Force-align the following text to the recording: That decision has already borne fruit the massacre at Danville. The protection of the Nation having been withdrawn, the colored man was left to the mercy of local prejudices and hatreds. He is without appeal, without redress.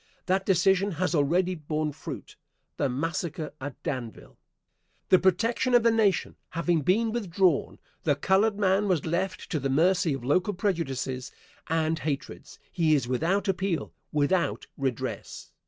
That 0.25 0.47
decision 0.47 0.93
has 0.93 1.13
already 1.13 1.53
borne 1.53 1.91
fruit 1.91 2.35
the 2.77 2.89
massacre 2.89 3.53
at 3.61 3.83
Danville. 3.83 4.35
The 5.09 5.19
protection 5.19 5.75
of 5.75 5.83
the 5.83 5.91
Nation 5.91 6.37
having 6.49 6.81
been 6.81 7.11
withdrawn, 7.11 7.77
the 8.01 8.15
colored 8.15 8.57
man 8.57 8.87
was 8.87 9.05
left 9.05 9.51
to 9.51 9.59
the 9.59 9.69
mercy 9.69 10.13
of 10.15 10.23
local 10.23 10.55
prejudices 10.55 11.31
and 11.67 11.99
hatreds. 11.99 12.57
He 12.71 12.95
is 12.95 13.07
without 13.07 13.47
appeal, 13.47 13.93
without 14.11 14.65
redress. 14.75 15.51